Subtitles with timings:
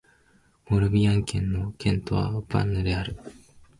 [0.67, 3.15] モルビアン県の県都はヴァンヌである